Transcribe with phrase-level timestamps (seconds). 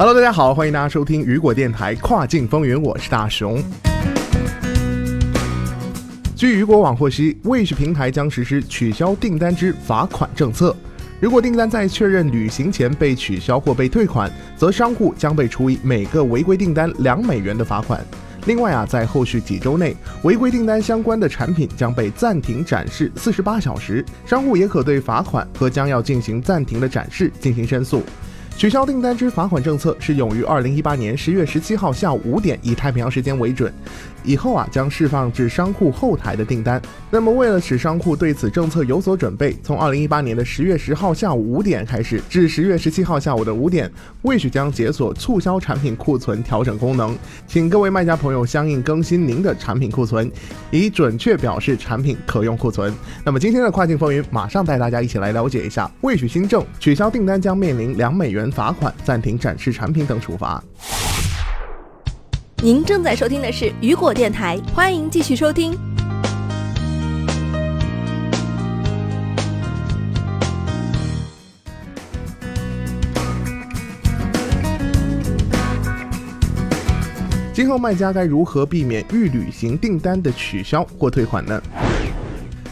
[0.00, 3.60] Hello，大家好，欢迎大家收听雨果电台跨境风云，我是大熊。
[6.36, 10.76] 据雨果网获悉，Wish 平台将实施取消订单之罚款政策。
[11.18, 18.00] 如果订单在确认履行前被取消或被退款，则商户将被处以每个违规订单两美元的罚款。
[18.46, 28.04] 另外啊，在后续几周内，违规订单相关的产品将被暂停展示四十八小时，商户也可对罚款和将要进行暂停的展示进行申诉。
[28.58, 33.72] 取消订单之罚款政策是用于二零一八年十月十七号下午五点以太平洋时间为准，
[34.28, 36.80] 以后啊将释放至商户后台的订单。
[37.10, 43.90] 那么为了使商户对此政策有所准备，从二零一八年的十月十号下午五点开始至十月十七号下午的五点
[44.22, 50.30] ，Wish 将解锁促销产品库存调整功能，请各位卖家朋友相应更新您的产品库存，
[50.70, 52.92] 以准确表示产品可用库存。
[53.24, 58.48] 那么今天的跨境风云，马上带大家一起来了解一下 Wish 新政，取消订单将面临两美元。
[58.58, 60.60] 罚款、暂停展示产品等处罚。
[62.60, 65.78] 您正在收听的是雨果电台，欢迎继续收听。
[77.52, 81.62] 今后卖家该如何避免预履行订单的取消或退款呢？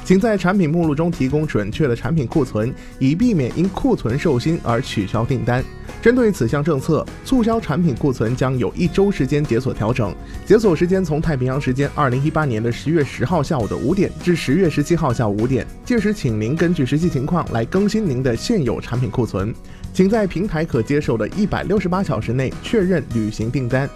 [0.06, 5.64] 请在产品目录中提供准确的产品库存，以避免因库存售罄而取消订单。
[6.00, 10.14] 针对此项政策，促销产品库存将有一周时间解锁调整，
[10.46, 15.66] 解锁时间从太平洋时间二零一八年的十月十号下午的五点至十月十七号下午五点。
[15.84, 19.52] 届时，请您根据实际情况来更新您的现有产品库存。
[19.92, 23.90] 请在平台可接受的一百六十八小时内确认履行订单。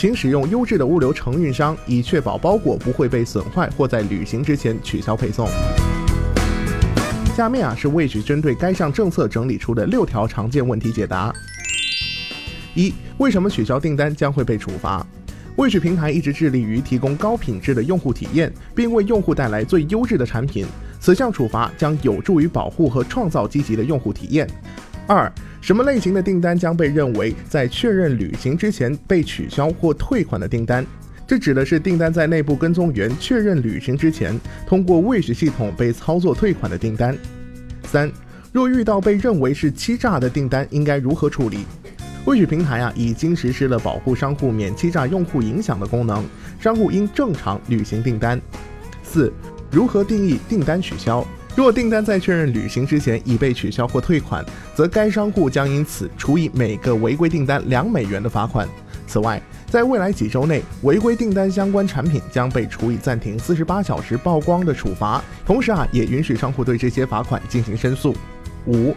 [0.00, 5.46] 请使用优质的物流承运商，以确保包裹不会被损坏或在旅行之前取消配送。
[7.36, 11.30] 下面啊是魏局针对该项政策整理出的六条常见问题解答。
[12.72, 15.06] 一、为什么取消订单将会被处罚？
[15.56, 20.64] 魏局平台一直致力于提供高品质的用户体验，并为用户带来最优质的产品。
[20.98, 24.48] 此项处罚将有助于保护和创造积极的用户体验。
[25.10, 25.28] 二、
[25.60, 30.86] 什么类型的订单将被认为在确认履行之前被取消或退款的订单？
[31.26, 34.38] 这指的是订单在内部跟踪员确认履行之前，
[34.68, 37.18] 通过 Wish 系统被操作退款的订单。
[37.82, 38.08] 三、
[38.52, 41.64] 若遇到被认为是欺诈的订单，应该如何处理
[42.24, 46.24] ？Wish 平台啊已经实施了保护商户免欺诈用户影响的功能，
[46.60, 48.40] 商户应正常履行订单。
[49.02, 49.32] 四、
[49.72, 51.26] 如何定义订单取消？
[51.56, 54.44] 若订单在确认履行之前已被取消或退款，
[54.74, 58.68] 则该商户将因此处以每个违规订单两美元的罚款。
[59.06, 65.22] 此外，在未来几周内，违规订单相关产品将被处以暂停四十八小时曝光的处罚。
[65.44, 68.14] 同时啊，也允许商户对这些罚款进行申诉。
[68.66, 68.94] 五、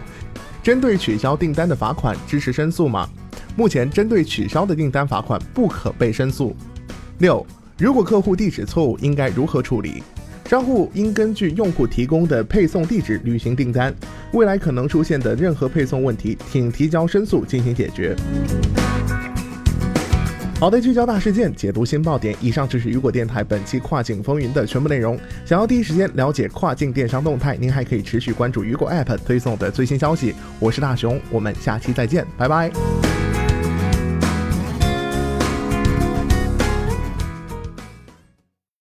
[0.62, 3.10] 针对取消订单的罚款支持申诉吗？
[3.56, 6.56] 目前，针对取消的订单罚款不可被申诉。
[7.18, 7.46] 六、
[7.80, 10.04] 如果客户地址错误，应该如何处理？
[10.46, 13.94] 商户应根据用户提供的配送地址履行订单。
[14.34, 18.16] 未来可能出现的任何配送问题，请提交申诉进行解决。
[20.60, 22.34] 好的，聚焦大事件，解读新爆点。
[22.40, 25.20] 以上就是雨果电台本期跨境风云的全部内容。
[25.46, 30.34] 想要第一时间了解跨境电商动态，您还可以持续关注雨果 App 推送的最新消息。
[30.60, 33.13] 我是大熊，我们下期再见，拜拜。